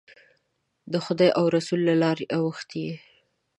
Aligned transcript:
د 0.91 0.93
خدای 1.05 1.29
او 1.39 1.45
رسول 1.55 1.79
له 1.89 1.95
لارې 2.03 2.25
اوښتی 2.37 2.79
یې. 2.87 2.95